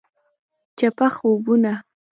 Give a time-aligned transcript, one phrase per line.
[0.77, 1.73] چپه خوبونه…